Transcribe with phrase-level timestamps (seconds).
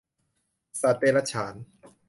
[0.81, 1.53] สัตว์เดรัจฉาน